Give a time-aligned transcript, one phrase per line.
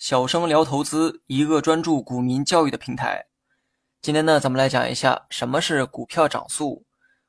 [0.00, 3.26] 小生聊投资，一个专注股民教育的平台。
[4.00, 6.86] 今天呢，咱们来讲一下什么是股票涨速。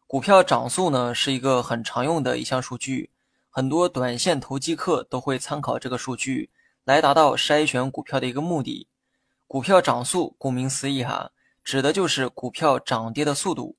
[0.08, 3.12] 股票涨速呢，是一个很常用的一项数据，
[3.50, 6.50] 很多短线投机客都会参考这个数据
[6.86, 8.88] 来达到筛选股票的一个目的。
[9.48, 11.32] 股票涨速，顾名思义哈，
[11.66, 13.76] 指的就是股票涨跌的速度。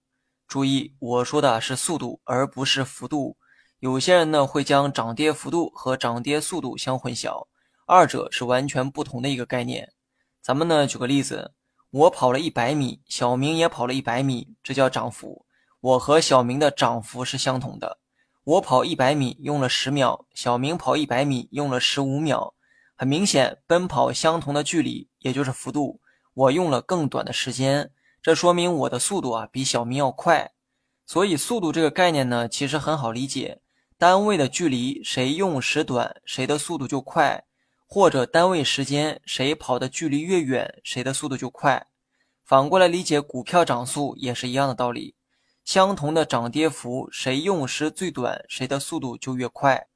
[0.47, 3.39] 注意，我说的是速度，而不是幅度。
[3.79, 7.47] 有些人呢，会将涨跌幅度和涨跌速度相混淆。
[7.87, 9.93] 二者是完全不同的一个概念。
[10.41, 11.53] 咱们呢，举个例子，
[11.91, 15.47] 我跑了一百米，小明也跑了一百米，这叫涨幅。
[15.81, 17.99] 我和小明的涨幅是相同的。
[18.45, 22.55] 我跑一百米用了十秒，小明跑一百米用了十五秒。
[22.97, 26.01] 很明显，奔跑相同的距离，也就是幅度，
[26.35, 27.91] 我用了更短的时间，
[28.21, 30.53] 这说明我的速度啊比小明要快。
[31.05, 33.61] 所以，速度这个概念呢，其实很好理解。
[33.99, 37.45] 单位的距离，谁用时短，谁的速度就快。
[37.95, 41.89] 或者单位时间，谁跑的距离越远，谁的速度就快。
[42.43, 45.15] 反过来理解股票涨速也是一样的道理。
[45.63, 49.89] 相同的涨跌幅，谁用时最短，谁的速度就越快。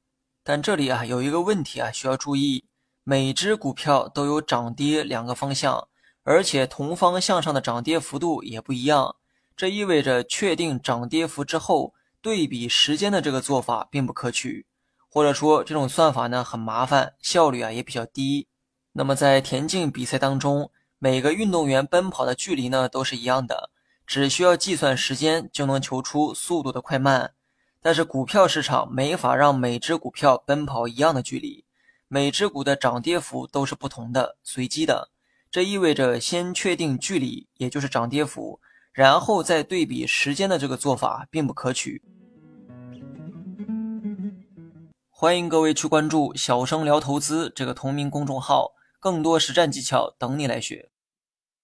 [0.43, 2.65] 但这里啊有一个问题啊需要注意：
[3.03, 5.87] 每只股票都有涨跌两个方向，
[6.21, 9.15] 而且同方向上的涨跌幅度也不一样。
[9.55, 14.66] 这意味着确定涨跌幅之后，对比时间的这个做法并不可取。
[15.17, 18.47] 或者说这种算法呢很麻烦，效率啊也比较低。
[18.91, 23.71] 那么在田径比赛当中，每个运动员奔跑的距离呢都是一样的，
[24.05, 27.33] 只需要计算时间就能求出速度的快慢。
[27.81, 31.65] 但是股票市场没法让每只股票奔跑一样的距离，
[32.07, 35.09] 每只股的涨跌幅都是不同的，随机的。
[35.49, 38.59] 这意味着先确定距离，也就是涨跌幅，
[38.93, 42.03] 然后再对比时间的这个做法并不可取。
[45.19, 50.91] 欢迎各位去关注“小生聊投资”这个同名公众号，更多实战技巧等你来学。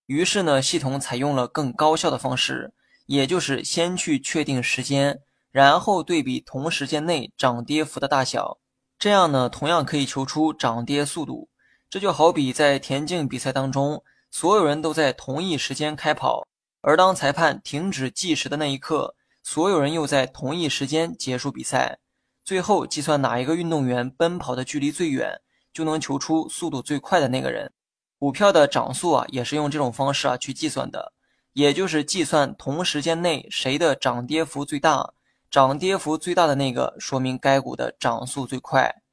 [0.07, 2.73] 于是呢，系统采用了更高效的方式，
[3.05, 8.57] 也就是先去确定时间，然后对比同时间内涨跌幅的大小，
[8.97, 11.47] 这样呢，同样可以求出涨跌速度。
[11.91, 16.47] 这就好比在田径比赛当中，所有人都在同一时间开跑，
[16.81, 21.99] 而当裁判停止计时的那一刻，所有人又在同一时间结束比赛。
[22.43, 25.39] 最后计算哪一个运动员奔跑的距离最远，
[25.71, 27.71] 就能求出速度最快的那个人。
[28.19, 31.13] 股票的涨速啊，也是用这种方式啊去计算的，
[31.53, 35.13] 也就是计算同时间内谁的涨跌幅最大，
[35.49, 39.03] 涨跌幅最大的那个说明该股的涨速最快。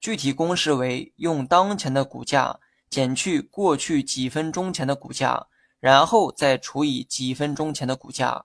[0.00, 5.46] 具体公式为用当前的股价减去过去几分钟前的股价，
[5.80, 8.44] 然后再除以几分钟前的股价。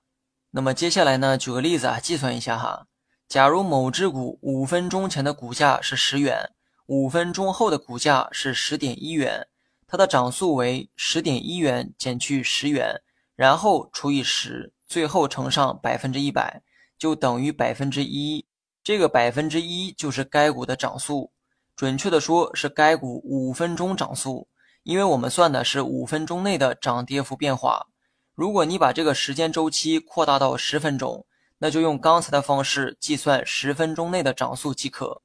[0.51, 2.87] 那么接下来呢，举个例子啊，计算一下哈。
[3.33, 6.51] 假如某只股五分钟前的股价是十元，
[6.85, 9.47] 五分钟后的股价是十点一元，
[9.87, 13.01] 它的涨速为十点一元减去十元，
[13.35, 16.61] 然后除以十，最后乘上百分之一百，
[16.95, 18.45] 就等于百分之一。
[18.83, 21.31] 这个百分之一就是该股的涨速，
[21.75, 24.47] 准确的说是该股五分钟涨速，
[24.83, 27.87] 因为我们算的是五分钟内的涨跌幅变化。
[28.35, 31.25] 如果你把这个时间周期扩大到十分钟。
[31.63, 35.21] 那就用刚才的方式计算十分钟内的涨速即可。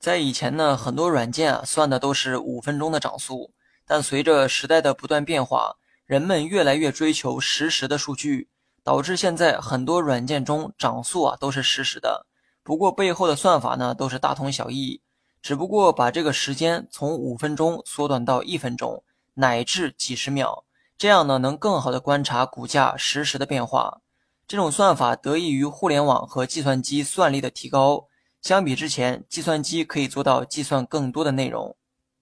[0.00, 3.52] 在以前呢，很多软件啊算的都是五分钟的涨速，
[3.86, 8.48] 但随着时代的不断变化，人们越来越追求实时的数据，
[8.82, 12.26] 导致现在很多软件中涨速啊都是实时的。
[12.64, 15.00] 不过背后的算法呢都是大同小异，
[15.40, 19.04] 只不过把这个时间从五分钟缩短到一分钟
[19.34, 20.64] 乃至几十秒，
[20.98, 24.00] 这样呢能更好的观察股价实时的变化。
[24.48, 28.06] 这种算法得益于互联网和计算机算力的提高，
[28.40, 31.76] 相比之前，计算机可以做到计算更多的内容。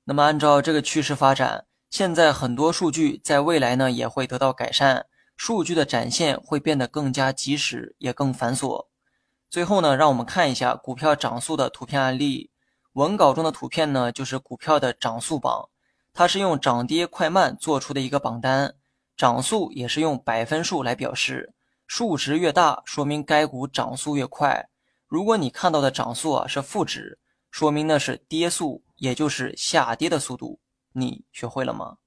[0.05, 5.05] 那么，按照这个趋势发展，现在很多数据在未来呢也会得到改善，
[5.37, 8.87] 数据的展现会变得更加及时，也更繁琐。
[9.51, 12.51] 最后呢，让我们看一下股票涨速的图片案例。
[12.95, 15.69] 文稿中的图片呢，就是股票的涨速榜，
[16.15, 18.77] 它是用涨跌快慢做出的一个榜单，
[19.15, 21.53] 涨速也是用百分数来表示。
[21.87, 24.69] 数值越大，说明该股涨速越快。
[25.07, 27.19] 如果你看到的涨速啊是负值，
[27.51, 30.61] 说明那是跌速，也就是下跌的速度。
[30.93, 31.99] 你学会了吗？